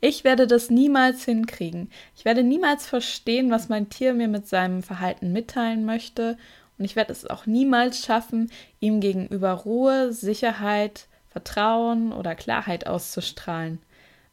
[0.00, 1.90] Ich werde das niemals hinkriegen.
[2.16, 6.38] Ich werde niemals verstehen, was mein Tier mir mit seinem Verhalten mitteilen möchte.
[6.78, 8.50] Und ich werde es auch niemals schaffen,
[8.80, 13.78] ihm gegenüber Ruhe, Sicherheit, Vertrauen oder Klarheit auszustrahlen.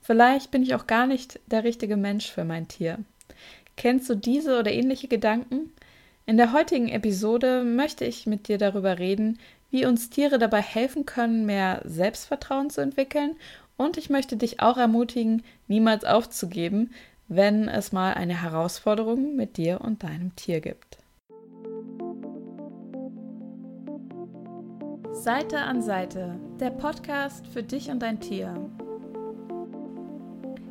[0.01, 2.99] Vielleicht bin ich auch gar nicht der richtige Mensch für mein Tier.
[3.75, 5.73] Kennst du diese oder ähnliche Gedanken?
[6.25, 9.37] In der heutigen Episode möchte ich mit dir darüber reden,
[9.69, 13.35] wie uns Tiere dabei helfen können, mehr Selbstvertrauen zu entwickeln
[13.77, 16.91] und ich möchte dich auch ermutigen, niemals aufzugeben,
[17.27, 20.97] wenn es mal eine Herausforderung mit dir und deinem Tier gibt.
[25.11, 28.53] Seite an Seite, der Podcast für dich und dein Tier.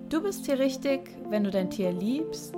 [0.09, 2.55] Du bist hier richtig, wenn du dein Tier liebst,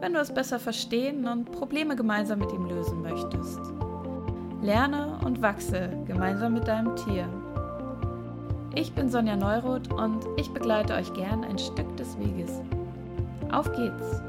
[0.00, 3.60] wenn du es besser verstehen und Probleme gemeinsam mit ihm lösen möchtest.
[4.62, 7.28] Lerne und wachse gemeinsam mit deinem Tier.
[8.80, 12.60] Ich bin Sonja Neuroth und ich begleite euch gern ein Stück des Weges.
[13.50, 14.22] Auf geht's!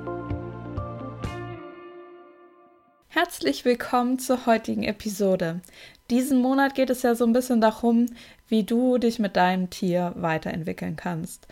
[3.10, 5.62] Herzlich willkommen zur heutigen Episode.
[6.10, 8.08] Diesen Monat geht es ja so ein bisschen darum,
[8.48, 11.48] wie du dich mit deinem Tier weiterentwickeln kannst.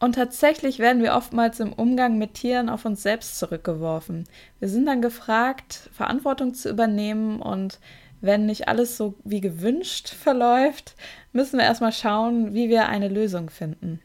[0.00, 4.24] Und tatsächlich werden wir oftmals im Umgang mit Tieren auf uns selbst zurückgeworfen.
[4.58, 7.78] Wir sind dann gefragt, Verantwortung zu übernehmen und
[8.20, 10.94] wenn nicht alles so wie gewünscht verläuft,
[11.32, 14.00] müssen wir erstmal schauen, wie wir eine Lösung finden.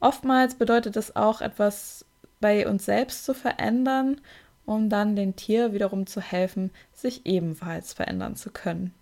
[0.00, 2.04] Oftmals bedeutet es auch, etwas
[2.40, 4.20] bei uns selbst zu verändern,
[4.66, 8.94] um dann dem Tier wiederum zu helfen, sich ebenfalls verändern zu können.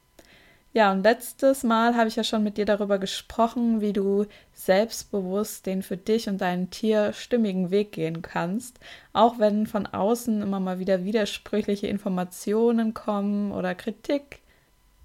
[0.75, 5.67] Ja, und letztes Mal habe ich ja schon mit dir darüber gesprochen, wie du selbstbewusst
[5.67, 8.81] den für dich und dein Tier stimmigen Weg gehen kannst,
[9.13, 14.42] auch wenn von außen immer mal wieder widersprüchliche Informationen kommen oder Kritik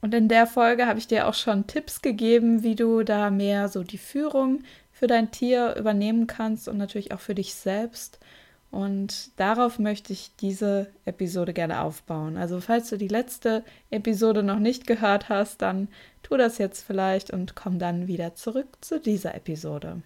[0.01, 3.67] und in der Folge habe ich dir auch schon Tipps gegeben, wie du da mehr
[3.67, 8.19] so die Führung für dein Tier übernehmen kannst und natürlich auch für dich selbst.
[8.69, 12.37] Und darauf möchte ich diese Episode gerne aufbauen.
[12.37, 15.87] Also falls du die letzte Episode noch nicht gehört hast, dann
[16.21, 20.01] tu das jetzt vielleicht und komm dann wieder zurück zu dieser Episode.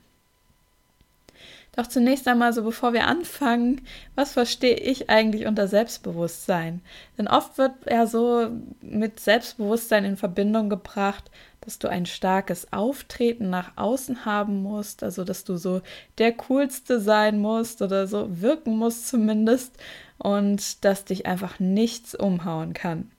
[1.73, 3.81] Doch zunächst einmal so, bevor wir anfangen,
[4.15, 6.81] was verstehe ich eigentlich unter Selbstbewusstsein?
[7.17, 8.49] Denn oft wird ja so
[8.81, 15.23] mit Selbstbewusstsein in Verbindung gebracht, dass du ein starkes Auftreten nach außen haben musst, also
[15.23, 15.81] dass du so
[16.17, 19.77] der Coolste sein musst oder so wirken musst zumindest
[20.17, 23.11] und dass dich einfach nichts umhauen kann.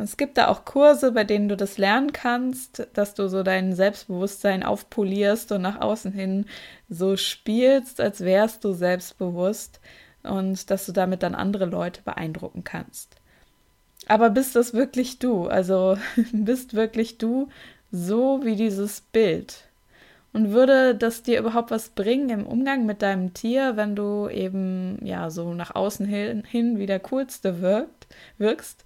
[0.00, 3.72] Es gibt da auch Kurse, bei denen du das lernen kannst, dass du so dein
[3.74, 6.46] Selbstbewusstsein aufpolierst und nach außen hin
[6.88, 9.80] so spielst, als wärst du selbstbewusst
[10.22, 13.16] und dass du damit dann andere Leute beeindrucken kannst.
[14.06, 15.48] Aber bist das wirklich du?
[15.48, 15.98] Also
[16.32, 17.48] bist wirklich du
[17.90, 19.64] so wie dieses Bild?
[20.32, 24.98] Und würde das dir überhaupt was bringen im Umgang mit deinem Tier, wenn du eben
[25.04, 28.84] ja so nach außen hin, hin wie der coolste wirkt, wirkst?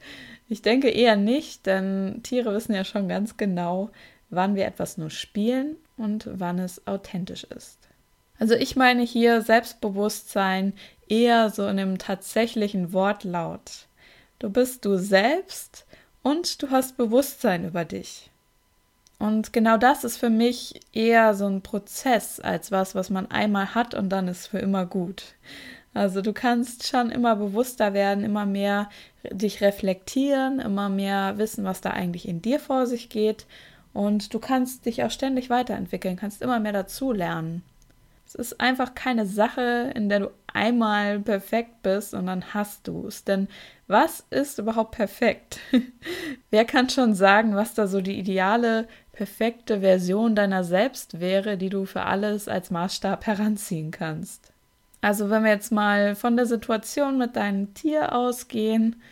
[0.53, 3.89] Ich denke eher nicht, denn Tiere wissen ja schon ganz genau,
[4.29, 7.79] wann wir etwas nur spielen und wann es authentisch ist.
[8.39, 10.75] Also ich meine hier Selbstbewusstsein
[11.09, 13.87] eher so in einem tatsächlichen Wortlaut.
[14.41, 15.87] Du bist du selbst
[16.23, 18.31] und du hast Bewusstsein über dich.
[19.19, 23.75] Und genau das ist für mich eher so ein Prozess als was, was man einmal
[23.75, 25.35] hat und dann ist für immer gut.
[25.95, 28.89] Also du kannst schon immer bewusster werden, immer mehr
[29.31, 33.47] dich reflektieren, immer mehr wissen, was da eigentlich in dir vor sich geht.
[33.93, 37.63] Und du kannst dich auch ständig weiterentwickeln, kannst immer mehr dazu lernen.
[38.27, 43.07] Es ist einfach keine Sache, in der du einmal perfekt bist und dann hast du
[43.07, 43.25] es.
[43.25, 43.49] Denn
[43.87, 45.59] was ist überhaupt perfekt?
[46.51, 51.69] Wer kann schon sagen, was da so die ideale, perfekte Version deiner selbst wäre, die
[51.69, 54.52] du für alles als Maßstab heranziehen kannst?
[55.03, 59.03] Also wenn wir jetzt mal von der Situation mit deinem Tier ausgehen,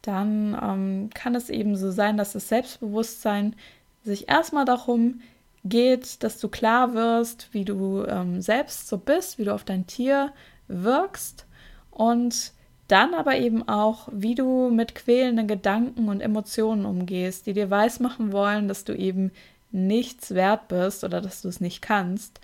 [0.00, 3.56] dann ähm, kann es eben so sein, dass das Selbstbewusstsein
[4.04, 5.20] sich erstmal darum
[5.64, 9.86] geht, dass du klar wirst, wie du ähm, selbst so bist, wie du auf dein
[9.86, 10.32] Tier
[10.68, 11.46] wirkst
[11.90, 12.52] und
[12.86, 18.32] dann aber eben auch, wie du mit quälenden Gedanken und Emotionen umgehst, die dir weismachen
[18.32, 19.32] wollen, dass du eben
[19.72, 22.40] nichts wert bist oder dass du es nicht kannst.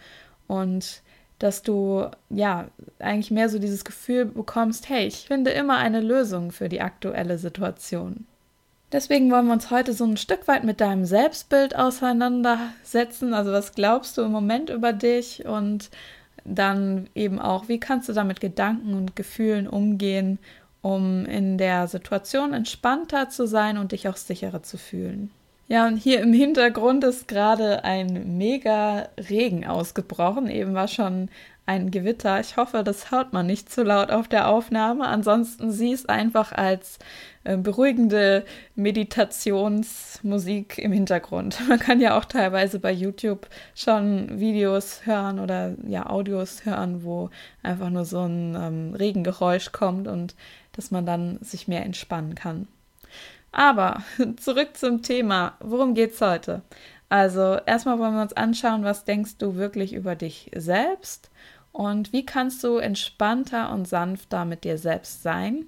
[0.46, 1.02] Und
[1.38, 2.68] dass du ja
[2.98, 7.38] eigentlich mehr so dieses Gefühl bekommst, hey, ich finde immer eine Lösung für die aktuelle
[7.38, 8.26] Situation.
[8.92, 13.34] Deswegen wollen wir uns heute so ein Stück weit mit deinem Selbstbild auseinandersetzen.
[13.34, 15.90] Also was glaubst du im Moment über dich und
[16.44, 20.38] dann eben auch, wie kannst du da mit Gedanken und Gefühlen umgehen,
[20.82, 25.32] um in der Situation entspannter zu sein und dich auch sicherer zu fühlen.
[25.68, 30.48] Ja, und hier im Hintergrund ist gerade ein mega Regen ausgebrochen.
[30.48, 31.28] Eben war schon
[31.66, 32.38] ein Gewitter.
[32.38, 35.08] Ich hoffe, das hört man nicht zu laut auf der Aufnahme.
[35.08, 37.00] Ansonsten sieh es einfach als
[37.42, 38.44] äh, beruhigende
[38.76, 41.58] Meditationsmusik im Hintergrund.
[41.68, 47.30] Man kann ja auch teilweise bei YouTube schon Videos hören oder ja Audios hören, wo
[47.64, 50.36] einfach nur so ein ähm, Regengeräusch kommt und
[50.72, 52.68] dass man dann sich mehr entspannen kann.
[53.52, 54.02] Aber
[54.36, 55.56] zurück zum Thema.
[55.60, 56.62] Worum geht's heute?
[57.08, 61.30] Also erstmal wollen wir uns anschauen, was denkst du wirklich über dich selbst
[61.72, 65.66] und wie kannst du entspannter und sanfter mit dir selbst sein.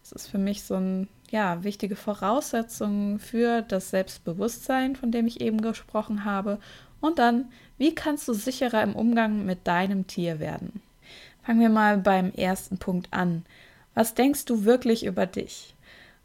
[0.00, 5.40] Das ist für mich so eine ja, wichtige Voraussetzung für das Selbstbewusstsein, von dem ich
[5.40, 6.58] eben gesprochen habe.
[7.00, 10.80] Und dann, wie kannst du sicherer im Umgang mit deinem Tier werden?
[11.44, 13.44] Fangen wir mal beim ersten Punkt an.
[13.94, 15.74] Was denkst du wirklich über dich?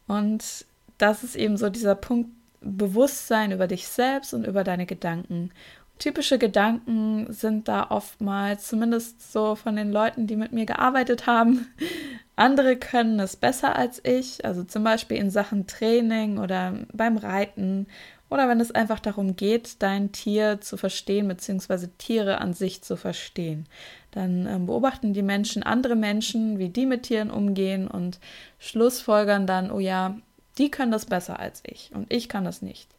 [0.07, 0.65] Und
[1.03, 2.29] das ist eben so dieser Punkt,
[2.61, 5.51] Bewusstsein über dich selbst und über deine Gedanken.
[5.99, 11.67] Typische Gedanken sind da oftmals, zumindest so von den Leuten, die mit mir gearbeitet haben.
[12.37, 17.87] Andere können es besser als ich, also zum Beispiel in Sachen Training oder beim Reiten
[18.29, 22.95] oder wenn es einfach darum geht, dein Tier zu verstehen, beziehungsweise Tiere an sich zu
[22.95, 23.67] verstehen.
[24.11, 28.19] Dann ähm, beobachten die Menschen andere Menschen, wie die mit Tieren umgehen und
[28.57, 30.15] schlussfolgern dann, oh ja,
[30.57, 32.89] die können das besser als ich und ich kann das nicht.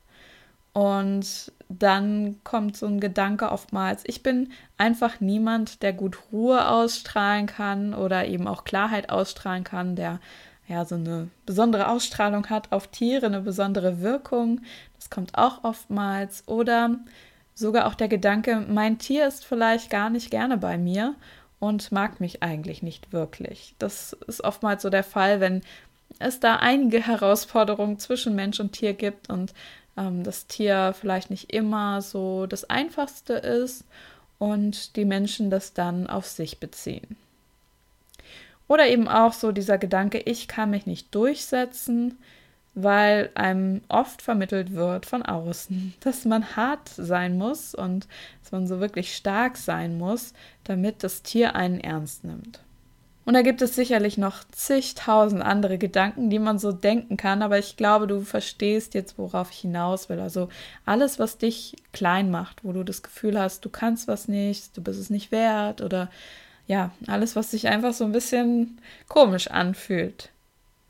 [0.73, 7.47] Und dann kommt so ein Gedanke oftmals, ich bin einfach niemand, der gut Ruhe ausstrahlen
[7.47, 10.19] kann oder eben auch Klarheit ausstrahlen kann, der
[10.67, 14.63] ja so eine besondere Ausstrahlung hat auf Tiere, eine besondere Wirkung.
[14.97, 16.43] Das kommt auch oftmals.
[16.49, 16.99] Oder
[17.55, 21.15] sogar auch der Gedanke, mein Tier ist vielleicht gar nicht gerne bei mir
[21.61, 23.75] und mag mich eigentlich nicht wirklich.
[23.79, 25.63] Das ist oftmals so der Fall, wenn
[26.19, 29.53] es da einige Herausforderungen zwischen Mensch und Tier gibt und
[29.97, 33.85] ähm, das Tier vielleicht nicht immer so das Einfachste ist
[34.39, 37.17] und die Menschen das dann auf sich beziehen.
[38.67, 42.19] Oder eben auch so dieser Gedanke, ich kann mich nicht durchsetzen,
[42.75, 48.09] weil einem oft vermittelt wird von außen, dass man hart sein muss und
[48.43, 50.33] dass man so wirklich stark sein muss,
[50.65, 52.61] damit das Tier einen ernst nimmt.
[53.25, 57.59] Und da gibt es sicherlich noch zigtausend andere Gedanken, die man so denken kann, aber
[57.59, 60.21] ich glaube, du verstehst jetzt, worauf ich hinaus will.
[60.21, 60.49] Also
[60.85, 64.83] alles, was dich klein macht, wo du das Gefühl hast, du kannst was nicht, du
[64.83, 66.11] bist es nicht wert oder
[66.67, 68.79] ja, alles, was sich einfach so ein bisschen
[69.09, 70.31] komisch anfühlt.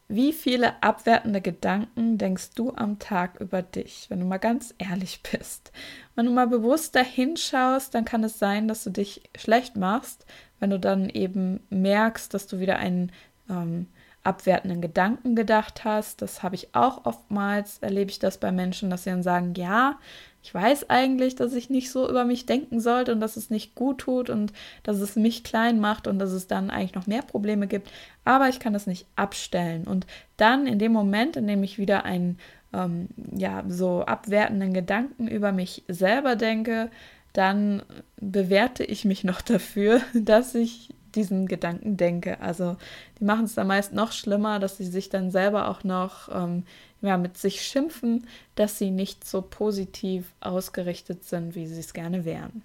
[0.08, 5.22] Wie viele abwertende Gedanken denkst du am Tag über dich, wenn du mal ganz ehrlich
[5.32, 5.72] bist?
[6.14, 10.26] Wenn du mal bewusst dahinschaust, dann kann es sein, dass du dich schlecht machst,
[10.60, 13.12] wenn du dann eben merkst, dass du wieder einen
[13.48, 13.86] ähm,
[14.22, 16.22] abwertenden Gedanken gedacht hast.
[16.22, 19.98] Das habe ich auch oftmals, erlebe ich das bei Menschen, dass sie dann sagen, ja,
[20.44, 23.74] ich weiß eigentlich, dass ich nicht so über mich denken sollte und dass es nicht
[23.74, 24.52] gut tut und
[24.82, 27.90] dass es mich klein macht und dass es dann eigentlich noch mehr Probleme gibt,
[28.26, 29.84] aber ich kann das nicht abstellen.
[29.84, 30.06] Und
[30.36, 32.38] dann in dem Moment, in dem ich wieder einen
[32.74, 36.90] ähm, ja, so abwertenden Gedanken über mich selber denke,
[37.32, 37.82] dann
[38.20, 42.40] bewerte ich mich noch dafür, dass ich diesen Gedanken denke.
[42.40, 42.76] Also
[43.18, 46.64] die machen es dann meist noch schlimmer, dass sie sich dann selber auch noch ähm,
[47.00, 52.24] ja, mit sich schimpfen, dass sie nicht so positiv ausgerichtet sind, wie sie es gerne
[52.24, 52.62] wären.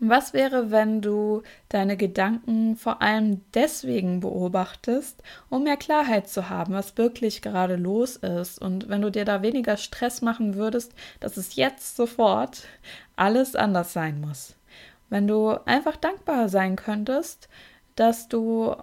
[0.00, 5.20] Was wäre, wenn du deine Gedanken vor allem deswegen beobachtest,
[5.50, 8.60] um mehr Klarheit zu haben, was wirklich gerade los ist?
[8.60, 12.62] Und wenn du dir da weniger Stress machen würdest, dass es jetzt sofort
[13.16, 14.54] alles anders sein muss.
[15.10, 17.48] Wenn du einfach dankbar sein könntest,
[17.96, 18.76] dass du,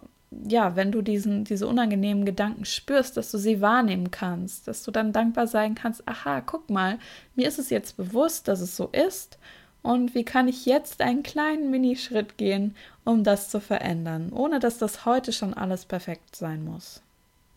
[0.48, 4.92] ja, wenn du diesen, diese unangenehmen Gedanken spürst, dass du sie wahrnehmen kannst, dass du
[4.92, 7.00] dann dankbar sein kannst, aha, guck mal,
[7.36, 9.38] mir ist es jetzt bewusst, dass es so ist
[9.86, 14.80] und wie kann ich jetzt einen kleinen Minischritt gehen, um das zu verändern, ohne dass
[14.80, 17.04] das heute schon alles perfekt sein muss.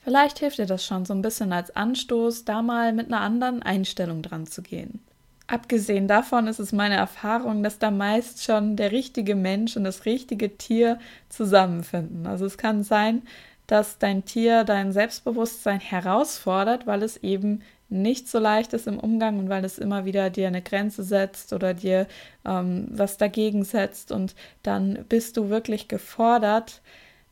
[0.01, 3.63] Vielleicht hilft dir das schon so ein bisschen als Anstoß, da mal mit einer anderen
[3.63, 5.01] Einstellung dran zu gehen.
[5.51, 10.05] Abgesehen davon ist es meine Erfahrung, dass da meist schon der richtige Mensch und das
[10.05, 10.99] richtige Tier
[11.31, 12.27] zusammenfinden.
[12.27, 13.23] Also es kann sein,
[13.67, 19.39] dass dein Tier dein Selbstbewusstsein herausfordert, weil es eben nicht so leicht ist im Umgang
[19.39, 22.07] und weil es immer wieder dir eine Grenze setzt oder dir
[22.45, 26.83] ähm, was dagegen setzt und dann bist du wirklich gefordert,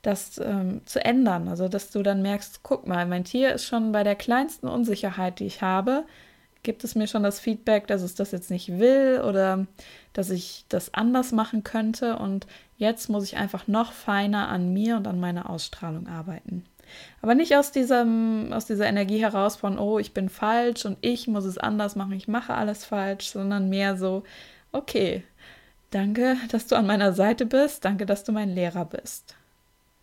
[0.00, 1.48] das ähm, zu ändern.
[1.48, 5.38] Also dass du dann merkst, guck mal, mein Tier ist schon bei der kleinsten Unsicherheit,
[5.40, 6.04] die ich habe,
[6.66, 9.66] gibt es mir schon das Feedback, dass es das jetzt nicht will oder
[10.12, 12.46] dass ich das anders machen könnte und
[12.76, 16.66] jetzt muss ich einfach noch feiner an mir und an meiner Ausstrahlung arbeiten.
[17.22, 21.26] Aber nicht aus, diesem, aus dieser Energie heraus von, oh, ich bin falsch und ich
[21.26, 24.22] muss es anders machen, ich mache alles falsch, sondern mehr so,
[24.72, 25.24] okay,
[25.90, 27.84] Danke, dass du an meiner Seite bist.
[27.84, 29.36] Danke, dass du mein Lehrer bist.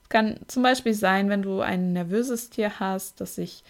[0.09, 3.63] Kann zum Beispiel sein, wenn du ein nervöses Tier hast, das sich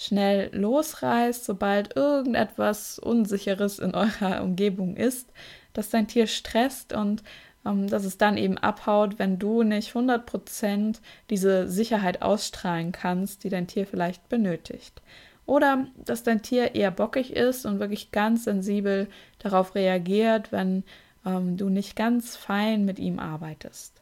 [0.00, 5.28] schnell losreißt, sobald irgendetwas Unsicheres in eurer Umgebung ist,
[5.74, 7.22] dass dein Tier stresst und
[7.66, 13.50] ähm, dass es dann eben abhaut, wenn du nicht 100% diese Sicherheit ausstrahlen kannst, die
[13.50, 15.02] dein Tier vielleicht benötigt.
[15.44, 19.06] Oder dass dein Tier eher bockig ist und wirklich ganz sensibel
[19.38, 20.82] darauf reagiert, wenn
[21.26, 23.99] ähm, du nicht ganz fein mit ihm arbeitest.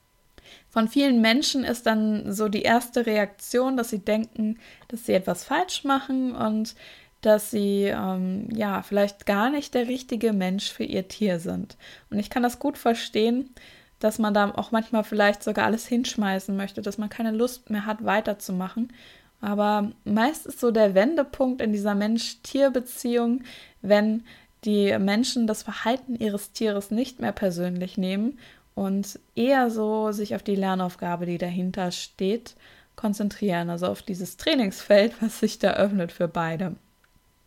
[0.71, 4.59] Von vielen Menschen ist dann so die erste Reaktion, dass sie denken,
[4.89, 6.75] dass sie etwas falsch machen und
[7.21, 11.77] dass sie ähm, ja vielleicht gar nicht der richtige Mensch für ihr Tier sind.
[12.11, 13.51] Und ich kann das gut verstehen,
[13.99, 17.87] dass man da auch manchmal vielleicht sogar alles hinschmeißen möchte, dass man keine Lust mehr
[17.87, 18.93] hat, weiterzumachen.
[19.41, 23.43] Aber meist ist so der Wendepunkt in dieser Mensch-Tier-Beziehung,
[23.83, 24.25] wenn
[24.65, 28.39] die Menschen das Verhalten ihres Tieres nicht mehr persönlich nehmen
[28.79, 32.55] und eher so sich auf die Lernaufgabe, die dahinter steht,
[32.95, 36.77] konzentrieren, also auf dieses Trainingsfeld, was sich da öffnet für beide.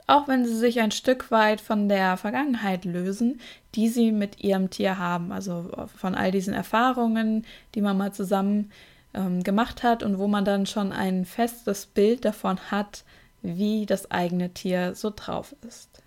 [0.07, 3.39] Auch wenn sie sich ein Stück weit von der Vergangenheit lösen,
[3.75, 7.45] die sie mit ihrem Tier haben, also von all diesen Erfahrungen,
[7.75, 8.69] die man mal zusammen
[9.13, 13.05] ähm, gemacht hat und wo man dann schon ein festes Bild davon hat,
[13.41, 16.00] wie das eigene Tier so drauf ist.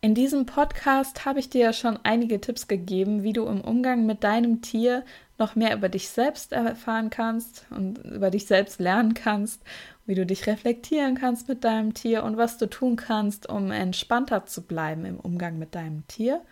[0.00, 4.06] In diesem Podcast habe ich dir ja schon einige Tipps gegeben, wie du im Umgang
[4.06, 5.04] mit deinem Tier
[5.38, 9.62] noch mehr über dich selbst erfahren kannst und über dich selbst lernen kannst,
[10.04, 14.46] wie du dich reflektieren kannst mit deinem Tier und was du tun kannst, um entspannter
[14.46, 16.42] zu bleiben im Umgang mit deinem Tier.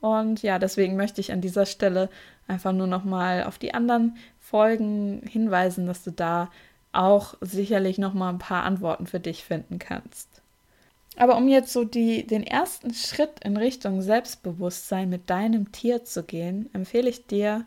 [0.00, 2.10] Und ja, deswegen möchte ich an dieser Stelle
[2.46, 6.50] einfach nur noch mal auf die anderen Folgen hinweisen, dass du da
[6.92, 10.33] auch sicherlich noch mal ein paar Antworten für dich finden kannst.
[11.16, 16.24] Aber um jetzt so die, den ersten Schritt in Richtung Selbstbewusstsein mit deinem Tier zu
[16.24, 17.64] gehen, empfehle ich dir,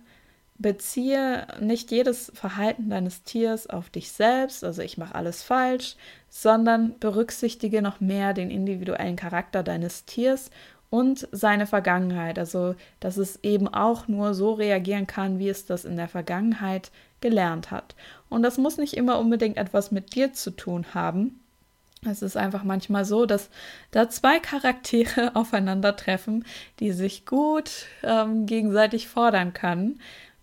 [0.58, 5.96] beziehe nicht jedes Verhalten deines Tiers auf dich selbst, also ich mache alles falsch,
[6.30, 10.50] sondern berücksichtige noch mehr den individuellen Charakter deines Tiers
[10.90, 15.86] und seine Vergangenheit, also dass es eben auch nur so reagieren kann, wie es das
[15.86, 17.96] in der Vergangenheit gelernt hat.
[18.30, 21.40] Und das muss nicht immer unbedingt etwas mit dir zu tun haben,
[22.08, 23.50] es ist einfach manchmal so, dass
[23.92, 26.46] da zwei Charaktere aufeinandertreffen,
[26.80, 30.00] die sich gut ähm, gegenseitig fordern können,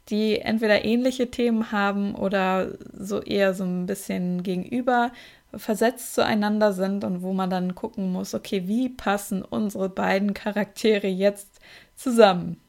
[0.09, 5.13] die entweder ähnliche Themen haben oder so eher so ein bisschen gegenüber
[5.57, 11.07] versetzt zueinander sind und wo man dann gucken muss, okay, wie passen unsere beiden Charaktere
[11.07, 11.61] jetzt
[11.95, 12.61] zusammen?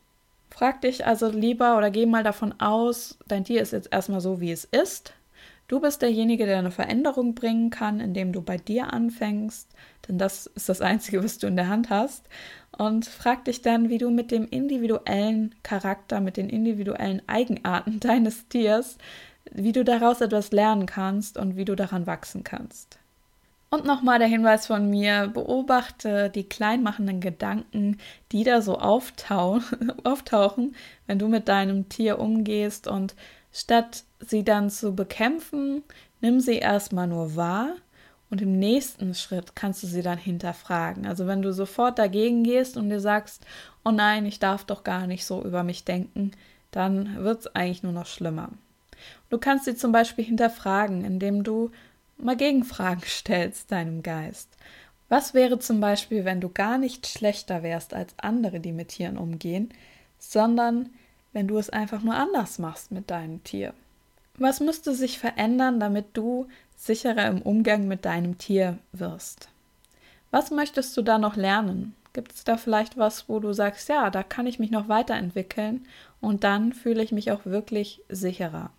[0.49, 4.39] Frag dich also lieber oder geh mal davon aus, dein Tier ist jetzt erstmal so,
[4.39, 5.13] wie es ist
[5.67, 9.67] Du bist derjenige, der eine Veränderung bringen kann, indem du bei dir anfängst,
[10.07, 12.23] denn das ist das Einzige, was du in der Hand hast.
[12.77, 18.47] Und frag dich dann, wie du mit dem individuellen Charakter, mit den individuellen Eigenarten deines
[18.47, 18.97] Tiers,
[19.51, 22.99] wie du daraus etwas lernen kannst und wie du daran wachsen kannst.
[23.71, 27.97] Und nochmal der Hinweis von mir, beobachte die kleinmachenden Gedanken,
[28.31, 30.75] die da so auftauchen,
[31.07, 33.15] wenn du mit deinem Tier umgehst und
[33.51, 35.83] statt sie dann zu bekämpfen,
[36.21, 37.75] nimm sie erstmal nur wahr
[38.29, 41.05] und im nächsten Schritt kannst du sie dann hinterfragen.
[41.05, 43.45] Also wenn du sofort dagegen gehst und dir sagst,
[43.83, 46.31] oh nein, ich darf doch gar nicht so über mich denken,
[46.71, 48.49] dann wird es eigentlich nur noch schlimmer.
[49.29, 51.71] Du kannst sie zum Beispiel hinterfragen, indem du
[52.17, 54.49] mal Gegenfragen stellst deinem Geist.
[55.07, 59.17] Was wäre zum Beispiel, wenn du gar nicht schlechter wärst als andere, die mit Tieren
[59.17, 59.69] umgehen,
[60.17, 60.89] sondern
[61.31, 63.73] wenn du es einfach nur anders machst mit deinem Tier?
[64.37, 69.49] Was müsste sich verändern, damit du sicherer im Umgang mit deinem Tier wirst?
[70.31, 71.95] Was möchtest du da noch lernen?
[72.11, 75.85] Gibt es da vielleicht was, wo du sagst, ja, da kann ich mich noch weiterentwickeln
[76.19, 78.71] und dann fühle ich mich auch wirklich sicherer?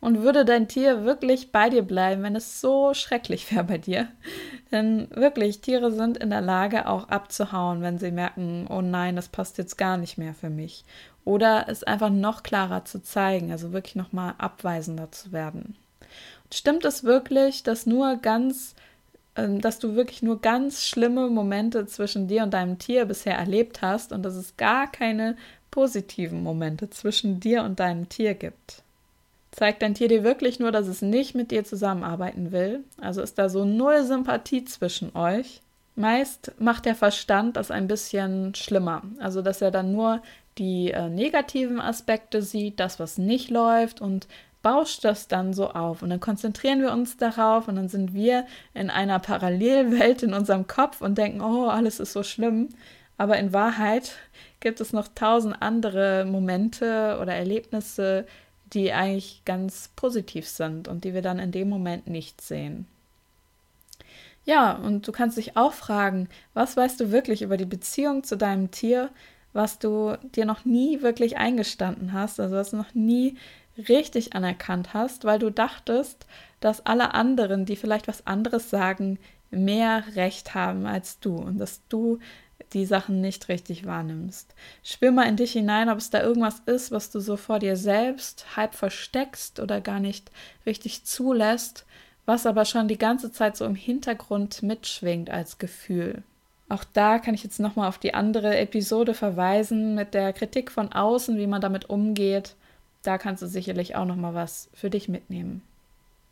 [0.00, 4.08] Und würde dein Tier wirklich bei dir bleiben, wenn es so schrecklich wäre bei dir?
[4.70, 9.28] Denn wirklich, Tiere sind in der Lage, auch abzuhauen, wenn sie merken, oh nein, das
[9.28, 10.84] passt jetzt gar nicht mehr für mich
[11.26, 15.76] oder es einfach noch klarer zu zeigen, also wirklich nochmal abweisender zu werden.
[16.54, 18.76] Stimmt es wirklich, dass nur ganz,
[19.34, 23.82] ähm, dass du wirklich nur ganz schlimme Momente zwischen dir und deinem Tier bisher erlebt
[23.82, 25.36] hast und dass es gar keine
[25.72, 28.84] positiven Momente zwischen dir und deinem Tier gibt?
[29.56, 32.84] Zeigt dein Tier dir wirklich nur, dass es nicht mit dir zusammenarbeiten will?
[33.00, 35.62] Also ist da so null Sympathie zwischen euch?
[35.94, 39.00] Meist macht der Verstand das ein bisschen schlimmer.
[39.18, 40.20] Also, dass er dann nur
[40.58, 44.28] die äh, negativen Aspekte sieht, das, was nicht läuft und
[44.60, 46.02] bauscht das dann so auf.
[46.02, 48.44] Und dann konzentrieren wir uns darauf und dann sind wir
[48.74, 52.68] in einer Parallelwelt in unserem Kopf und denken, oh, alles ist so schlimm.
[53.16, 54.12] Aber in Wahrheit
[54.60, 58.26] gibt es noch tausend andere Momente oder Erlebnisse,
[58.72, 62.86] die eigentlich ganz positiv sind und die wir dann in dem Moment nicht sehen.
[64.44, 68.36] Ja, und du kannst dich auch fragen, was weißt du wirklich über die Beziehung zu
[68.36, 69.10] deinem Tier,
[69.52, 73.36] was du dir noch nie wirklich eingestanden hast, also was du noch nie
[73.88, 76.26] richtig anerkannt hast, weil du dachtest,
[76.60, 79.18] dass alle anderen, die vielleicht was anderes sagen,
[79.50, 82.18] mehr Recht haben als du und dass du
[82.72, 84.54] die Sachen nicht richtig wahrnimmst.
[84.82, 87.76] Spür mal in dich hinein, ob es da irgendwas ist, was du so vor dir
[87.76, 90.30] selbst halb versteckst oder gar nicht
[90.64, 91.86] richtig zulässt,
[92.24, 96.22] was aber schon die ganze Zeit so im Hintergrund mitschwingt als Gefühl.
[96.68, 100.92] Auch da kann ich jetzt nochmal auf die andere Episode verweisen mit der Kritik von
[100.92, 102.56] außen, wie man damit umgeht.
[103.04, 105.62] Da kannst du sicherlich auch nochmal was für dich mitnehmen.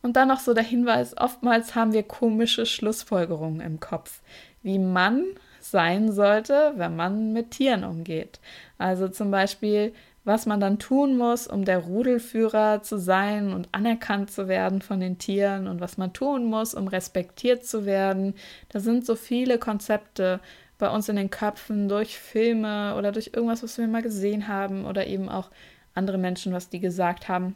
[0.02, 4.20] Und dann noch so der Hinweis, oftmals haben wir komische Schlussfolgerungen im Kopf,
[4.62, 5.24] wie man
[5.64, 8.40] sein sollte, wenn man mit Tieren umgeht.
[8.78, 9.92] Also zum Beispiel,
[10.24, 15.00] was man dann tun muss, um der Rudelführer zu sein und anerkannt zu werden von
[15.00, 18.34] den Tieren und was man tun muss, um respektiert zu werden.
[18.70, 20.40] Da sind so viele Konzepte
[20.78, 24.86] bei uns in den Köpfen durch Filme oder durch irgendwas, was wir mal gesehen haben
[24.86, 25.50] oder eben auch
[25.94, 27.54] andere Menschen, was die gesagt haben.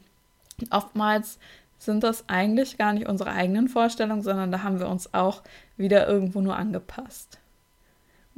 [0.70, 1.38] Oftmals
[1.78, 5.42] sind das eigentlich gar nicht unsere eigenen Vorstellungen, sondern da haben wir uns auch
[5.76, 7.38] wieder irgendwo nur angepasst.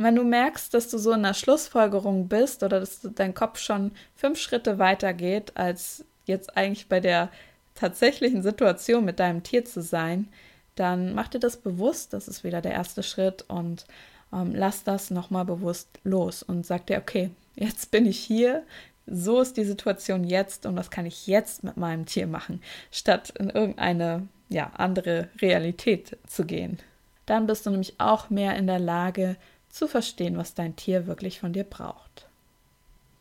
[0.02, 3.92] Wenn du merkst, dass du so in der Schlussfolgerung bist oder dass dein Kopf schon
[4.16, 7.28] fünf Schritte weiter geht, als jetzt eigentlich bei der
[7.75, 10.28] tatsächlichen Situation mit deinem Tier zu sein,
[10.75, 13.85] dann mach dir das bewusst, das ist wieder der erste Schritt und
[14.33, 18.62] ähm, lass das nochmal bewusst los und sag dir, okay, jetzt bin ich hier,
[19.07, 23.35] so ist die Situation jetzt und was kann ich jetzt mit meinem Tier machen, statt
[23.38, 26.78] in irgendeine ja, andere Realität zu gehen.
[27.26, 29.37] Dann bist du nämlich auch mehr in der Lage
[29.71, 32.29] zu verstehen, was dein Tier wirklich von dir braucht.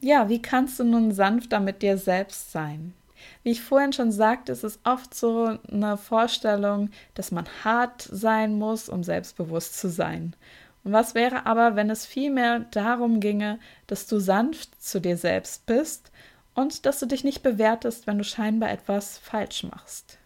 [0.02, 2.94] Ja, wie kannst du nun sanfter mit dir selbst sein?
[3.44, 8.58] Wie ich vorhin schon sagte, ist es oft so eine Vorstellung, dass man hart sein
[8.58, 10.36] muss, um selbstbewusst zu sein.
[10.84, 15.66] Und was wäre aber, wenn es vielmehr darum ginge, dass du sanft zu dir selbst
[15.66, 16.12] bist
[16.54, 20.19] und dass du dich nicht bewertest, wenn du scheinbar etwas falsch machst?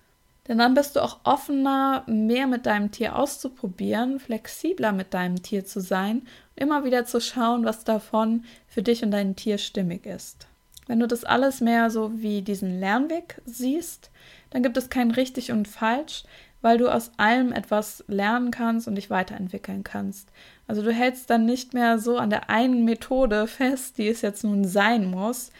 [0.47, 5.65] Denn dann bist du auch offener, mehr mit deinem Tier auszuprobieren, flexibler mit deinem Tier
[5.65, 10.05] zu sein und immer wieder zu schauen, was davon für dich und dein Tier stimmig
[10.05, 10.47] ist.
[10.87, 14.11] Wenn du das alles mehr so wie diesen Lernweg siehst,
[14.49, 16.23] dann gibt es kein richtig und falsch,
[16.61, 20.29] weil du aus allem etwas lernen kannst und dich weiterentwickeln kannst.
[20.67, 24.43] Also du hältst dann nicht mehr so an der einen Methode fest, die es jetzt
[24.43, 25.51] nun sein muss,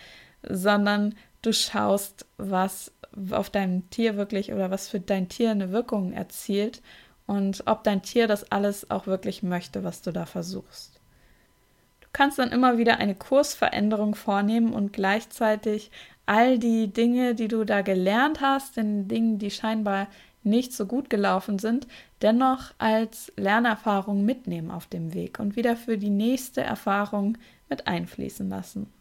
[0.47, 2.91] sondern du schaust, was
[3.31, 6.81] auf deinem Tier wirklich oder was für dein Tier eine Wirkung erzielt
[7.25, 10.99] und ob dein Tier das alles auch wirklich möchte, was du da versuchst.
[12.01, 15.89] Du kannst dann immer wieder eine Kursveränderung vornehmen und gleichzeitig
[16.25, 20.07] all die Dinge, die du da gelernt hast, den Dingen, die scheinbar
[20.43, 21.87] nicht so gut gelaufen sind,
[22.21, 27.37] dennoch als Lernerfahrung mitnehmen auf dem Weg und wieder für die nächste Erfahrung
[27.69, 28.91] mit einfließen lassen.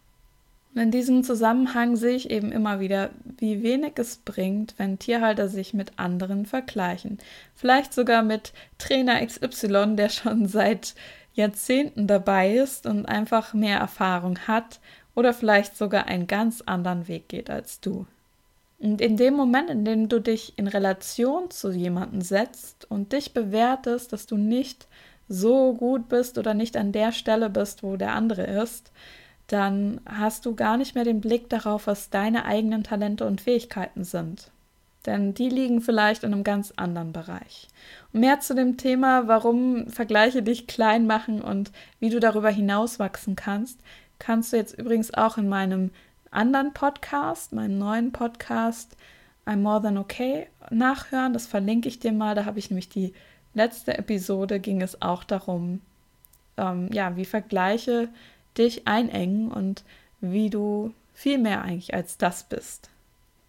[0.74, 5.48] Und in diesem Zusammenhang sehe ich eben immer wieder, wie wenig es bringt, wenn Tierhalter
[5.48, 7.18] sich mit anderen vergleichen.
[7.54, 10.94] Vielleicht sogar mit Trainer XY, der schon seit
[11.34, 14.80] Jahrzehnten dabei ist und einfach mehr Erfahrung hat
[15.14, 18.06] oder vielleicht sogar einen ganz anderen Weg geht als du.
[18.78, 23.32] Und in dem Moment, in dem du dich in Relation zu jemandem setzt und dich
[23.32, 24.88] bewertest, dass du nicht
[25.28, 28.90] so gut bist oder nicht an der Stelle bist, wo der andere ist,
[29.46, 34.04] dann hast du gar nicht mehr den Blick darauf, was deine eigenen Talente und Fähigkeiten
[34.04, 34.50] sind.
[35.04, 37.68] Denn die liegen vielleicht in einem ganz anderen Bereich.
[38.12, 42.98] Und mehr zu dem Thema, warum Vergleiche dich klein machen und wie du darüber hinaus
[42.98, 43.80] wachsen kannst,
[44.18, 45.90] kannst du jetzt übrigens auch in meinem
[46.30, 48.96] anderen Podcast, meinen neuen Podcast
[49.44, 51.32] I'm More Than Okay nachhören.
[51.32, 52.34] Das verlinke ich dir mal.
[52.34, 53.12] Da habe ich nämlich die
[53.54, 55.80] letzte Episode, ging es auch darum,
[56.56, 58.08] ähm, ja, wie Vergleiche
[58.58, 59.84] dich einengen und
[60.20, 62.90] wie du viel mehr eigentlich als das bist.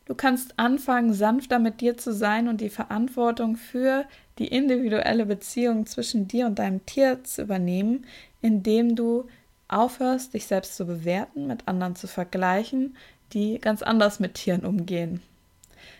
[0.06, 4.06] Du kannst anfangen, sanfter mit dir zu sein und die Verantwortung für
[4.38, 8.06] die individuelle Beziehung zwischen dir und deinem Tier zu übernehmen,
[8.42, 9.28] indem du
[9.70, 12.98] aufhörst, dich selbst zu bewerten, mit anderen zu vergleichen,
[13.32, 15.22] die ganz anders mit Tieren umgehen.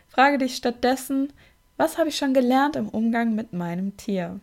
[0.10, 1.32] Frage dich stattdessen,
[1.78, 4.40] was habe ich schon gelernt im Umgang mit meinem Tier?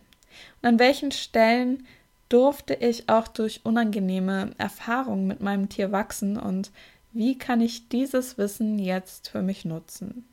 [0.62, 1.86] Und an welchen Stellen
[2.30, 6.70] durfte ich auch durch unangenehme Erfahrungen mit meinem Tier wachsen und
[7.12, 10.26] wie kann ich dieses Wissen jetzt für mich nutzen?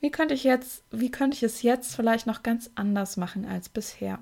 [0.00, 3.68] Wie könnte ich jetzt, wie könnte ich es jetzt vielleicht noch ganz anders machen als
[3.68, 4.18] bisher?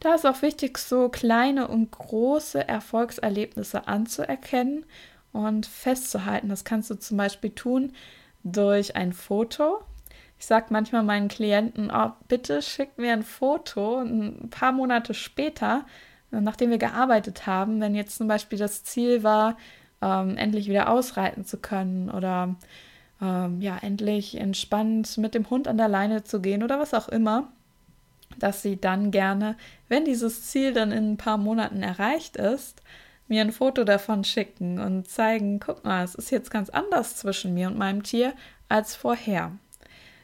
[0.00, 4.84] Da ist auch wichtig, so kleine und große Erfolgserlebnisse anzuerkennen
[5.32, 6.48] und festzuhalten.
[6.48, 7.92] Das kannst du zum Beispiel tun
[8.42, 9.80] durch ein Foto.
[10.42, 15.86] Ich sage manchmal meinen Klienten, oh, bitte schickt mir ein Foto ein paar Monate später,
[16.32, 19.56] nachdem wir gearbeitet haben, wenn jetzt zum Beispiel das Ziel war,
[20.00, 22.56] ähm, endlich wieder ausreiten zu können oder
[23.20, 27.08] ähm, ja, endlich entspannt mit dem Hund an der Leine zu gehen oder was auch
[27.08, 27.52] immer,
[28.36, 29.54] dass sie dann gerne,
[29.88, 32.82] wenn dieses Ziel dann in ein paar Monaten erreicht ist,
[33.28, 37.54] mir ein Foto davon schicken und zeigen, guck mal, es ist jetzt ganz anders zwischen
[37.54, 38.34] mir und meinem Tier
[38.68, 39.52] als vorher.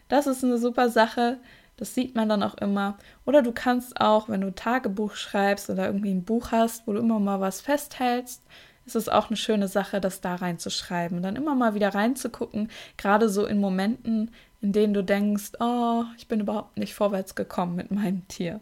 [0.09, 1.39] Das ist eine super Sache,
[1.77, 2.99] das sieht man dann auch immer.
[3.25, 6.99] Oder du kannst auch, wenn du Tagebuch schreibst oder irgendwie ein Buch hast, wo du
[6.99, 8.43] immer mal was festhältst,
[8.85, 12.71] ist es auch eine schöne Sache, das da reinzuschreiben und dann immer mal wieder reinzugucken,
[12.97, 17.77] gerade so in Momenten, in denen du denkst, oh, ich bin überhaupt nicht vorwärts gekommen
[17.77, 18.61] mit meinem Tier.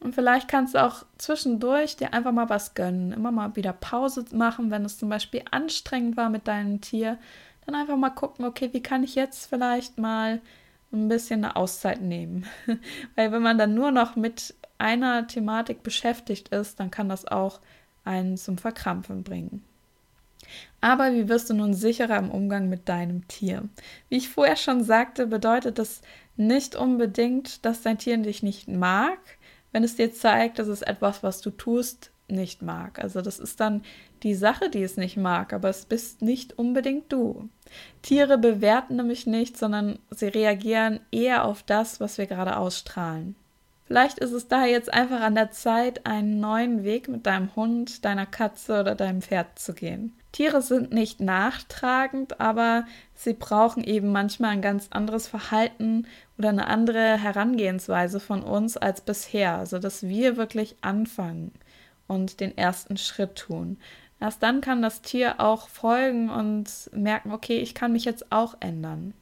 [0.00, 4.24] Und vielleicht kannst du auch zwischendurch dir einfach mal was gönnen, immer mal wieder Pause
[4.32, 7.18] machen, wenn es zum Beispiel anstrengend war mit deinem Tier,
[7.66, 10.40] dann einfach mal gucken, okay, wie kann ich jetzt vielleicht mal
[10.92, 12.46] ein bisschen eine Auszeit nehmen.
[13.14, 17.60] Weil wenn man dann nur noch mit einer Thematik beschäftigt ist, dann kann das auch
[18.04, 19.64] einen zum Verkrampfen bringen.
[20.80, 23.68] Aber wie wirst du nun sicherer im Umgang mit deinem Tier?
[24.08, 26.02] Wie ich vorher schon sagte, bedeutet das
[26.36, 29.18] nicht unbedingt, dass dein Tier dich nicht mag,
[29.72, 32.98] wenn es dir zeigt, dass es etwas, was du tust, nicht mag.
[33.02, 33.82] Also das ist dann
[34.22, 37.48] die Sache, die es nicht mag, aber es bist nicht unbedingt du.
[38.02, 43.36] Tiere bewerten nämlich nicht, sondern sie reagieren eher auf das, was wir gerade ausstrahlen.
[43.86, 48.04] Vielleicht ist es da jetzt einfach an der Zeit, einen neuen Weg mit deinem Hund,
[48.04, 50.16] deiner Katze oder deinem Pferd zu gehen.
[50.32, 52.84] Tiere sind nicht nachtragend, aber
[53.14, 59.02] sie brauchen eben manchmal ein ganz anderes Verhalten oder eine andere Herangehensweise von uns als
[59.02, 61.52] bisher, sodass wir wirklich anfangen
[62.06, 63.78] und den ersten Schritt tun.
[64.20, 68.56] Erst dann kann das Tier auch folgen und merken, okay, ich kann mich jetzt auch
[68.60, 69.12] ändern.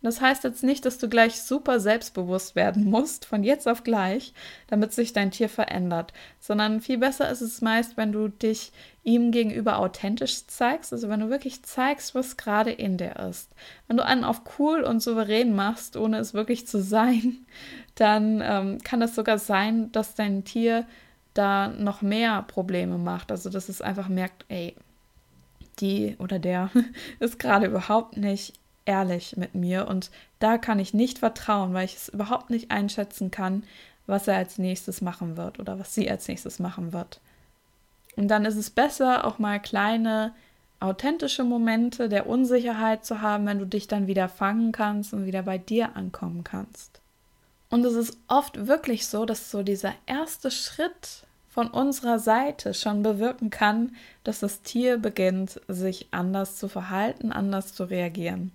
[0.00, 4.32] Das heißt jetzt nicht, dass du gleich super selbstbewusst werden musst, von jetzt auf gleich,
[4.68, 8.70] damit sich dein Tier verändert, sondern viel besser ist es meist, wenn du dich
[9.02, 13.50] ihm gegenüber authentisch zeigst, also wenn du wirklich zeigst, was gerade in dir ist.
[13.88, 17.46] Wenn du einen auf cool und souverän machst, ohne es wirklich zu sein,
[17.96, 20.86] dann ähm, kann es sogar sein, dass dein Tier
[21.38, 24.74] da noch mehr Probleme macht, also dass es einfach merkt, ey,
[25.80, 26.70] die oder der
[27.20, 31.96] ist gerade überhaupt nicht ehrlich mit mir und da kann ich nicht vertrauen, weil ich
[31.96, 33.62] es überhaupt nicht einschätzen kann,
[34.06, 37.20] was er als nächstes machen wird oder was sie als nächstes machen wird.
[38.16, 40.34] Und dann ist es besser, auch mal kleine,
[40.80, 45.42] authentische Momente der Unsicherheit zu haben, wenn du dich dann wieder fangen kannst und wieder
[45.42, 47.00] bei dir ankommen kannst.
[47.70, 51.26] Und es ist oft wirklich so, dass so dieser erste Schritt
[51.58, 57.74] von unserer Seite schon bewirken kann, dass das Tier beginnt, sich anders zu verhalten, anders
[57.74, 58.52] zu reagieren.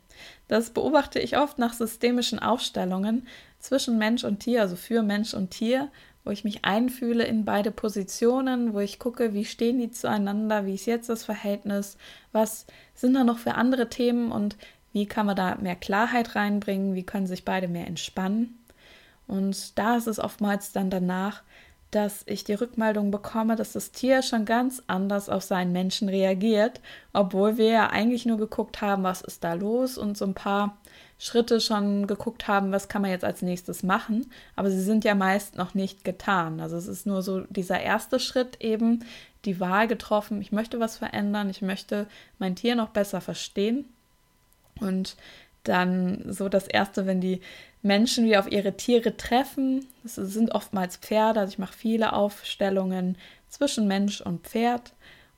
[0.48, 3.28] Das beobachte ich oft nach systemischen Aufstellungen
[3.60, 5.90] zwischen Mensch und Tier, also für Mensch und Tier,
[6.24, 10.76] wo ich mich einfühle in beide Positionen, wo ich gucke, wie stehen die zueinander, wie
[10.76, 11.98] ist jetzt das Verhältnis,
[12.32, 14.56] was sind da noch für andere Themen und
[14.94, 18.64] wie kann man da mehr Klarheit reinbringen, wie können sich beide mehr entspannen.
[19.28, 21.44] Und da ist es oftmals dann danach,
[21.94, 26.82] dass ich die Rückmeldung bekomme, dass das Tier schon ganz anders auf seinen Menschen reagiert,
[27.14, 30.78] obwohl wir ja eigentlich nur geguckt haben, was ist da los und so ein paar
[31.20, 35.16] Schritte schon geguckt haben, was kann man jetzt als nächstes machen, aber sie sind ja
[35.16, 36.60] meist noch nicht getan.
[36.60, 39.06] Also es ist nur so dieser erste Schritt eben,
[39.46, 42.08] die Wahl getroffen, ich möchte was verändern, ich möchte
[42.40, 43.86] mein Tier noch besser verstehen
[44.80, 45.16] und
[45.64, 47.42] dann so das erste, wenn die
[47.82, 49.88] Menschen wieder auf ihre Tiere treffen.
[50.04, 53.18] Das sind oftmals Pferde, also ich mache viele Aufstellungen
[53.50, 54.94] zwischen Mensch und Pferd.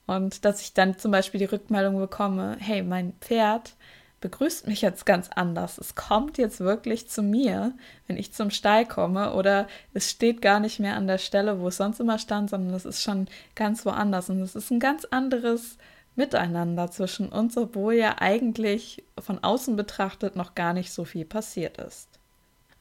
[0.06, 3.74] Und dass ich dann zum Beispiel die Rückmeldung bekomme, hey, mein Pferd
[4.20, 5.78] begrüßt mich jetzt ganz anders.
[5.78, 7.72] Es kommt jetzt wirklich zu mir,
[8.06, 11.68] wenn ich zum Stall komme, oder es steht gar nicht mehr an der Stelle, wo
[11.68, 14.30] es sonst immer stand, sondern es ist schon ganz woanders.
[14.30, 15.76] Und es ist ein ganz anderes
[16.16, 21.78] Miteinander zwischen uns, obwohl ja eigentlich von außen betrachtet noch gar nicht so viel passiert
[21.78, 22.08] ist.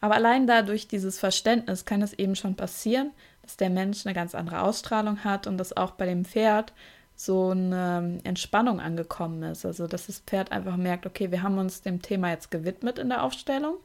[0.02, 4.36] Aber allein dadurch dieses Verständnis kann es eben schon passieren, dass der Mensch eine ganz
[4.36, 6.74] andere Ausstrahlung hat und dass auch bei dem Pferd
[7.16, 9.66] so eine Entspannung angekommen ist.
[9.66, 13.10] Also dass das Pferd einfach merkt, okay, wir haben uns dem Thema jetzt gewidmet in
[13.10, 13.78] der Aufstellung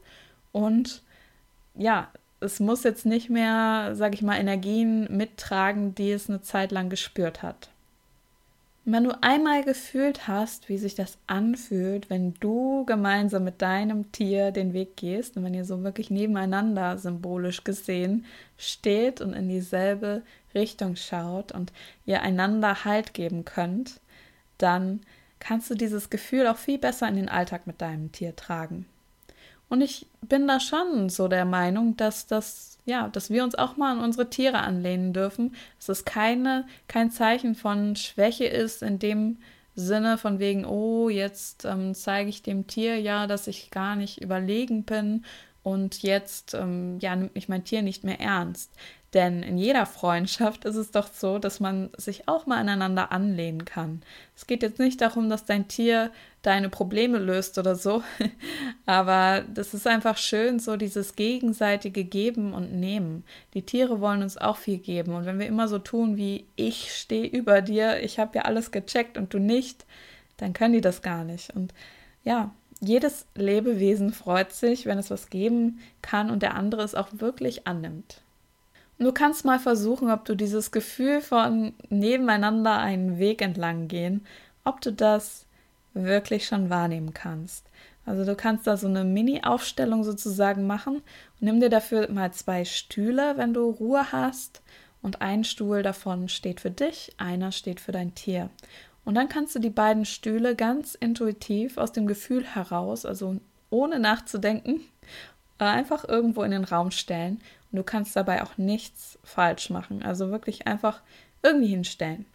[0.51, 1.01] und
[1.75, 2.09] ja,
[2.39, 6.89] es muss jetzt nicht mehr, sage ich mal, Energien mittragen, die es eine Zeit lang
[6.89, 7.70] gespürt hat.
[8.83, 14.51] Wenn du einmal gefühlt hast, wie sich das anfühlt, wenn du gemeinsam mit deinem Tier
[14.51, 18.25] den Weg gehst und wenn ihr so wirklich nebeneinander symbolisch gesehen
[18.57, 20.23] steht und in dieselbe
[20.55, 21.71] Richtung schaut und
[22.05, 24.01] ihr einander Halt geben könnt,
[24.57, 25.01] dann
[25.39, 28.87] kannst du dieses Gefühl auch viel besser in den Alltag mit deinem Tier tragen.
[29.69, 33.77] Und ich bin da schon so der Meinung, dass das, ja, dass wir uns auch
[33.77, 38.99] mal an unsere Tiere anlehnen dürfen, dass es keine, kein Zeichen von Schwäche ist, in
[38.99, 39.37] dem
[39.75, 44.21] Sinne von wegen, oh, jetzt ähm, zeige ich dem Tier ja, dass ich gar nicht
[44.21, 45.23] überlegen bin
[45.63, 48.71] und jetzt ähm, ja, nimmt mich mein Tier nicht mehr ernst.
[49.13, 53.65] Denn in jeder Freundschaft ist es doch so, dass man sich auch mal aneinander anlehnen
[53.65, 54.03] kann.
[54.37, 56.11] Es geht jetzt nicht darum, dass dein Tier
[56.43, 58.03] deine Probleme löst oder so,
[58.85, 63.25] aber das ist einfach schön, so dieses gegenseitige Geben und Nehmen.
[63.53, 66.93] Die Tiere wollen uns auch viel geben und wenn wir immer so tun wie ich
[66.95, 69.85] stehe über dir, ich habe ja alles gecheckt und du nicht,
[70.37, 71.53] dann können die das gar nicht.
[71.53, 71.73] Und
[72.23, 77.09] ja, jedes Lebewesen freut sich, wenn es was geben kann und der andere es auch
[77.13, 78.21] wirklich annimmt.
[78.97, 84.25] Du kannst mal versuchen, ob du dieses Gefühl von nebeneinander einen Weg entlang gehen,
[84.63, 85.45] ob du das
[85.93, 87.65] wirklich schon wahrnehmen kannst.
[88.05, 91.03] Also du kannst da so eine Mini-Aufstellung sozusagen machen und
[91.41, 94.61] nimm dir dafür mal zwei Stühle, wenn du Ruhe hast.
[95.03, 98.51] Und ein Stuhl davon steht für dich, einer steht für dein Tier.
[99.03, 103.37] Und dann kannst du die beiden Stühle ganz intuitiv aus dem Gefühl heraus, also
[103.69, 104.81] ohne nachzudenken,
[105.59, 107.41] äh, einfach irgendwo in den Raum stellen.
[107.71, 110.03] Und du kannst dabei auch nichts falsch machen.
[110.03, 111.01] Also wirklich einfach
[111.41, 112.25] irgendwie hinstellen.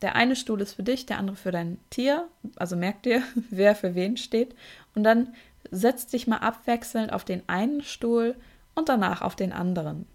[0.00, 2.28] Der eine Stuhl ist für dich, der andere für dein Tier.
[2.56, 4.54] Also merk dir, wer für wen steht.
[4.94, 5.34] Und dann
[5.70, 8.36] setz dich mal abwechselnd auf den einen Stuhl
[8.74, 10.06] und danach auf den anderen.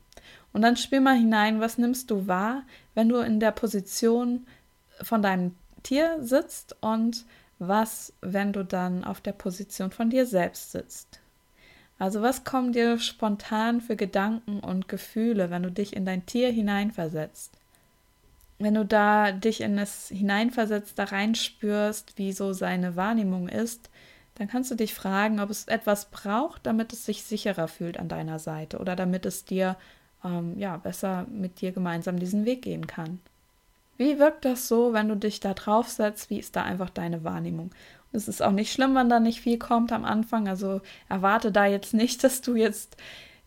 [0.54, 4.48] Und dann spür mal hinein, was nimmst du wahr, wenn du in der Position
[5.02, 7.26] von deinem Tier sitzt und
[7.60, 11.20] was, wenn du dann auf der Position von dir selbst sitzt.
[12.00, 16.52] Also was kommen dir spontan für Gedanken und Gefühle, wenn du dich in dein Tier
[16.52, 17.58] hineinversetzt?
[18.60, 23.90] Wenn du da dich in es hineinversetzt, da reinspürst, wie so seine Wahrnehmung ist,
[24.36, 28.10] dann kannst du dich fragen, ob es etwas braucht, damit es sich sicherer fühlt an
[28.10, 29.76] deiner Seite oder damit es dir
[30.24, 33.20] ähm, ja besser mit dir gemeinsam diesen Weg gehen kann.
[34.04, 36.30] Wie wirkt das so, wenn du dich da draufsetzt?
[36.30, 37.72] Wie ist da einfach deine Wahrnehmung?
[38.12, 40.50] Es ist auch nicht schlimm, wenn da nicht viel kommt am Anfang.
[40.50, 42.98] Also erwarte da jetzt nicht, dass du jetzt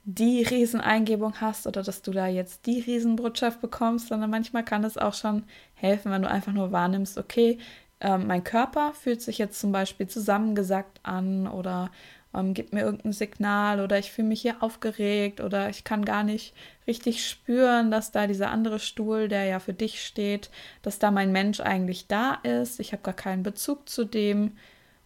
[0.04, 4.96] die Rieseneingebung hast oder dass du da jetzt die Riesenbotschaft bekommst, sondern manchmal kann es
[4.96, 7.58] auch schon helfen, wenn du einfach nur wahrnimmst, okay,
[8.00, 11.90] äh, mein Körper fühlt sich jetzt zum Beispiel zusammengesackt an oder
[12.36, 16.22] ähm, gibt mir irgendein Signal oder ich fühle mich hier aufgeregt oder ich kann gar
[16.22, 16.54] nicht
[16.86, 20.50] richtig spüren, dass da dieser andere Stuhl, der ja für dich steht,
[20.82, 22.78] dass da mein Mensch eigentlich da ist.
[22.80, 24.52] Ich habe gar keinen Bezug zu dem.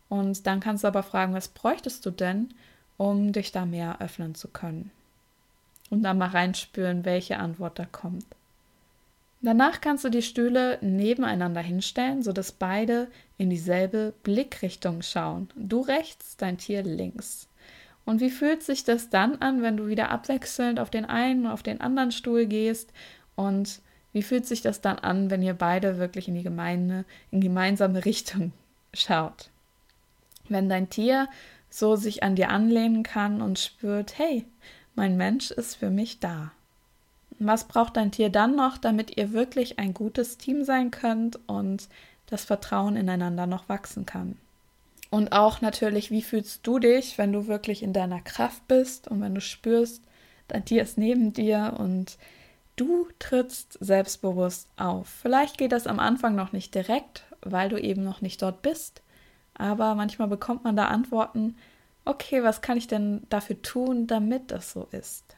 [0.08, 2.52] Und dann kannst du aber fragen, was bräuchtest du denn,
[2.96, 4.90] um dich da mehr öffnen zu können?
[5.88, 8.26] Und dann mal reinspüren, welche Antwort da kommt.
[9.42, 15.48] Danach kannst du die Stühle nebeneinander hinstellen, sodass beide in dieselbe Blickrichtung schauen.
[15.56, 17.48] Du rechts, dein Tier links.
[18.04, 21.52] Und wie fühlt sich das dann an, wenn du wieder abwechselnd auf den einen und
[21.52, 22.92] auf den anderen Stuhl gehst?
[23.34, 23.80] Und
[24.12, 28.04] wie fühlt sich das dann an, wenn ihr beide wirklich in die gemeine, in gemeinsame
[28.04, 28.52] Richtung
[28.92, 29.50] schaut?
[30.48, 31.28] Wenn dein Tier
[31.70, 34.44] so sich an dir anlehnen kann und spürt, hey,
[34.94, 36.52] mein Mensch ist für mich da.
[37.42, 41.88] Was braucht dein Tier dann noch, damit ihr wirklich ein gutes Team sein könnt und
[42.26, 44.36] das Vertrauen ineinander noch wachsen kann?
[45.08, 49.22] Und auch natürlich, wie fühlst du dich, wenn du wirklich in deiner Kraft bist und
[49.22, 50.02] wenn du spürst,
[50.48, 52.18] dein Tier ist neben dir und
[52.76, 55.08] du trittst selbstbewusst auf.
[55.08, 59.00] Vielleicht geht das am Anfang noch nicht direkt, weil du eben noch nicht dort bist,
[59.54, 61.56] aber manchmal bekommt man da Antworten,
[62.04, 65.36] okay, was kann ich denn dafür tun, damit das so ist?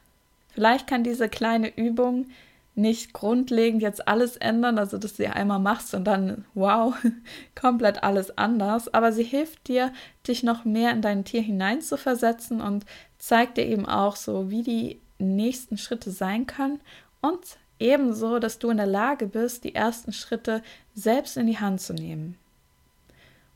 [0.53, 2.27] Vielleicht kann diese kleine Übung
[2.75, 6.95] nicht grundlegend jetzt alles ändern, also dass du sie einmal machst und dann, wow,
[7.55, 9.93] komplett alles anders, aber sie hilft dir,
[10.27, 12.87] dich noch mehr in dein Tier hineinzuversetzen und
[13.19, 16.81] zeigt dir eben auch so, wie die nächsten Schritte sein können
[17.21, 17.41] und
[17.79, 20.63] ebenso, dass du in der Lage bist, die ersten Schritte
[20.95, 22.39] selbst in die Hand zu nehmen.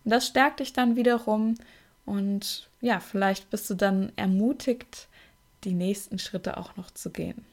[0.04, 1.54] Und das stärkt dich dann wiederum
[2.04, 5.08] und ja, vielleicht bist du dann ermutigt,
[5.64, 7.44] die nächsten Schritte auch noch zu gehen.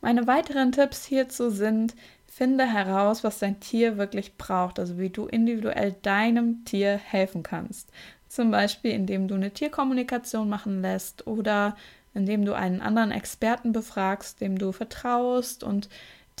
[0.00, 1.94] Meine weiteren Tipps hierzu sind,
[2.26, 7.90] finde heraus, was dein Tier wirklich braucht, also wie du individuell deinem Tier helfen kannst.
[8.28, 11.76] Zum Beispiel, indem du eine Tierkommunikation machen lässt oder
[12.14, 15.88] indem du einen anderen Experten befragst, dem du vertraust und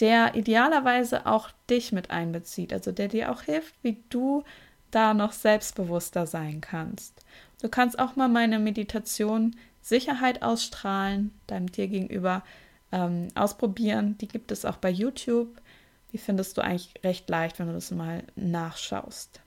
[0.00, 4.42] der idealerweise auch dich mit einbezieht, also der dir auch hilft, wie du
[4.90, 7.24] da noch selbstbewusster sein kannst.
[7.60, 12.42] Du kannst auch mal meine Meditation Sicherheit ausstrahlen, deinem Tier gegenüber
[12.92, 14.16] ähm, ausprobieren.
[14.18, 15.60] Die gibt es auch bei YouTube.
[16.12, 19.40] Die findest du eigentlich recht leicht, wenn du das mal nachschaust.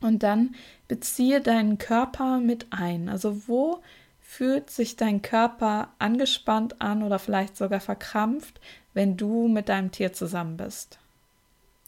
[0.00, 0.54] Und dann
[0.86, 3.08] beziehe deinen Körper mit ein.
[3.08, 3.80] Also wo
[4.20, 8.60] fühlt sich dein Körper angespannt an oder vielleicht sogar verkrampft,
[8.92, 10.98] wenn du mit deinem Tier zusammen bist?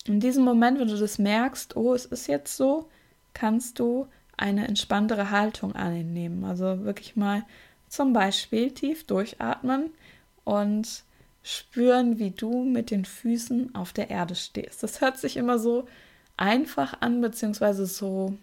[0.06, 2.88] In diesem Moment, wenn du das merkst, oh, es ist jetzt so,
[3.35, 4.06] kannst du
[4.37, 6.44] eine entspanntere Haltung einnehmen.
[6.44, 7.44] Also wirklich mal
[7.88, 9.90] zum Beispiel tief durchatmen
[10.44, 11.05] und
[11.42, 14.83] spüren, wie du mit den Füßen auf der Erde stehst.
[14.83, 15.87] Das hört sich immer so
[16.37, 18.37] einfach an, beziehungsweise so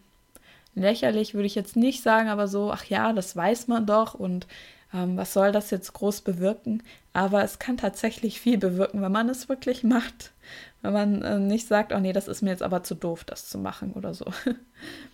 [0.75, 4.47] lächerlich würde ich jetzt nicht sagen, aber so, ach ja, das weiß man doch und
[4.93, 6.83] ähm, was soll das jetzt groß bewirken?
[7.13, 10.31] Aber es kann tatsächlich viel bewirken, wenn man es wirklich macht.
[10.81, 13.49] Wenn man äh, nicht sagt, oh nee, das ist mir jetzt aber zu doof, das
[13.49, 14.25] zu machen oder so.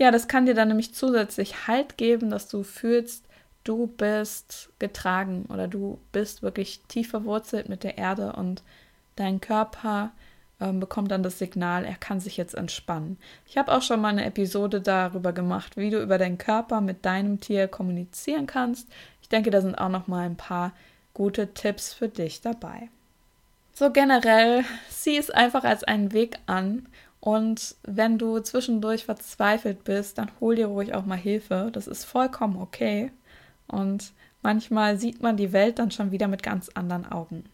[0.00, 3.26] ja, das kann dir dann nämlich zusätzlich Halt geben, dass du fühlst,
[3.64, 8.62] du bist getragen oder du bist wirklich tief verwurzelt mit der Erde und
[9.16, 10.12] dein Körper
[10.58, 13.18] ähm, bekommt dann das Signal, er kann sich jetzt entspannen.
[13.44, 17.04] Ich habe auch schon mal eine Episode darüber gemacht, wie du über deinen Körper mit
[17.04, 18.88] deinem Tier kommunizieren kannst.
[19.20, 20.72] Ich denke, da sind auch noch mal ein paar
[21.12, 22.88] gute Tipps für dich dabei.
[23.74, 26.86] So generell, sieh es einfach als einen Weg an
[27.20, 31.68] und wenn du zwischendurch verzweifelt bist, dann hol dir ruhig auch mal Hilfe.
[31.72, 33.12] Das ist vollkommen okay.
[33.66, 37.44] Und manchmal sieht man die Welt dann schon wieder mit ganz anderen Augen.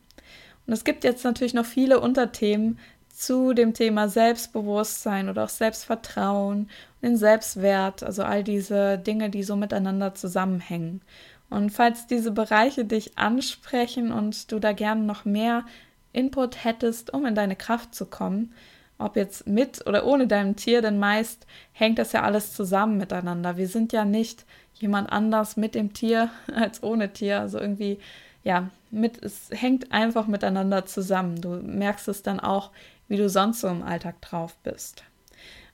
[0.66, 6.68] Und es gibt jetzt natürlich noch viele Unterthemen zu dem Thema Selbstbewusstsein oder auch Selbstvertrauen
[7.02, 11.02] den Selbstwert, also all diese Dinge, die so miteinander zusammenhängen.
[11.48, 15.64] Und falls diese Bereiche dich ansprechen und du da gerne noch mehr
[16.12, 18.52] Input hättest, um in deine Kraft zu kommen,
[18.98, 23.56] ob jetzt mit oder ohne deinem Tier, denn meist hängt das ja alles zusammen miteinander.
[23.56, 27.40] Wir sind ja nicht jemand anders mit dem Tier als ohne Tier.
[27.40, 27.98] Also irgendwie,
[28.42, 31.40] ja, mit, es hängt einfach miteinander zusammen.
[31.40, 32.70] Du merkst es dann auch,
[33.08, 35.04] wie du sonst so im Alltag drauf bist.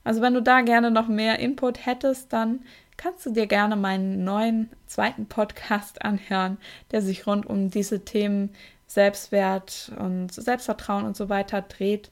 [0.03, 2.59] Also wenn du da gerne noch mehr Input hättest, dann
[2.97, 6.57] kannst du dir gerne meinen neuen zweiten Podcast anhören,
[6.91, 8.51] der sich rund um diese Themen
[8.85, 12.11] Selbstwert und Selbstvertrauen und so weiter dreht.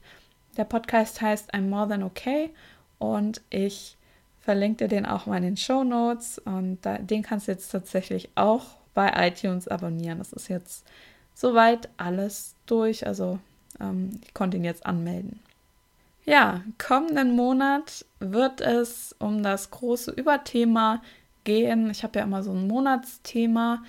[0.56, 2.50] Der Podcast heißt I'm More Than Okay
[2.98, 3.96] und ich
[4.40, 7.70] verlinke dir den auch mal in den Show Notes und da, den kannst du jetzt
[7.70, 10.18] tatsächlich auch bei iTunes abonnieren.
[10.18, 10.84] Das ist jetzt
[11.34, 13.38] soweit alles durch, also
[13.80, 15.40] ähm, ich konnte ihn jetzt anmelden.
[16.24, 21.02] Ja, kommenden Monat wird es um das große Überthema
[21.44, 21.90] gehen.
[21.90, 23.82] Ich habe ja immer so ein Monatsthema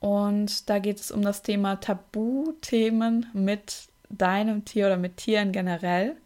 [0.00, 6.16] und da geht es um das Thema Tabuthemen mit deinem Tier oder mit Tieren generell.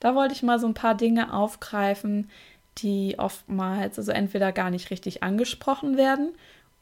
[0.00, 2.30] Da wollte ich mal so ein paar Dinge aufgreifen,
[2.78, 6.32] die oftmals also entweder gar nicht richtig angesprochen werden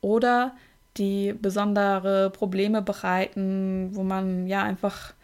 [0.00, 0.54] oder
[0.98, 5.14] die besondere Probleme bereiten, wo man ja einfach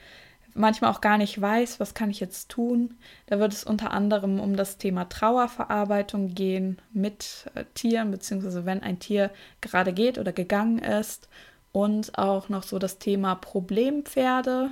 [0.54, 2.96] manchmal auch gar nicht weiß, was kann ich jetzt tun.
[3.26, 8.82] Da wird es unter anderem um das Thema Trauerverarbeitung gehen mit äh, Tieren, beziehungsweise wenn
[8.82, 11.28] ein Tier gerade geht oder gegangen ist.
[11.72, 14.70] Und auch noch so das Thema Problempferde.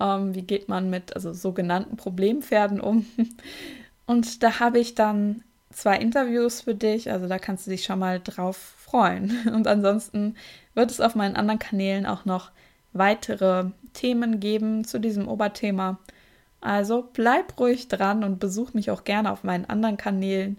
[0.00, 3.06] Ähm, wie geht man mit also sogenannten Problempferden um?
[4.06, 7.98] Und da habe ich dann zwei Interviews für dich, also da kannst du dich schon
[7.98, 9.48] mal drauf freuen.
[9.54, 10.36] Und ansonsten
[10.74, 12.50] wird es auf meinen anderen Kanälen auch noch
[12.92, 15.98] weitere Themen geben zu diesem Oberthema.
[16.60, 20.56] Also bleib ruhig dran und besuch mich auch gerne auf meinen anderen Kanälen.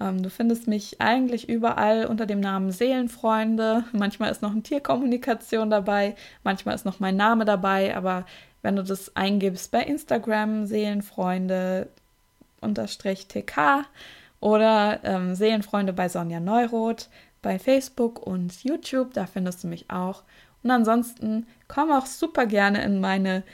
[0.00, 3.84] Ähm, du findest mich eigentlich überall unter dem Namen Seelenfreunde.
[3.92, 8.24] Manchmal ist noch ein Tierkommunikation dabei, manchmal ist noch mein Name dabei, aber
[8.62, 11.88] wenn du das eingibst bei Instagram, Seelenfreunde
[12.60, 13.84] unterstrich TK
[14.40, 17.08] oder ähm, Seelenfreunde bei Sonja Neuroth,
[17.42, 20.22] bei Facebook und YouTube, da findest du mich auch.
[20.62, 23.44] Und ansonsten komm auch super gerne in meine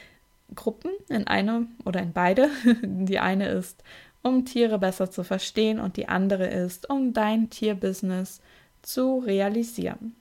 [0.55, 2.49] Gruppen, in eine oder in beide.
[2.83, 3.83] Die eine ist,
[4.23, 8.40] um Tiere besser zu verstehen und die andere ist, um dein Tierbusiness
[8.81, 10.17] zu realisieren.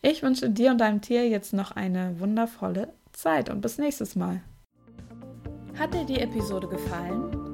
[0.00, 4.42] Ich wünsche dir und deinem Tier jetzt noch eine wundervolle Zeit und bis nächstes Mal.
[5.78, 7.44] Hat dir die Episode gefallen?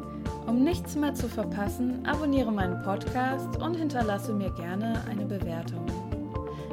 [0.47, 5.87] Um nichts mehr zu verpassen, abonniere meinen Podcast und hinterlasse mir gerne eine Bewertung.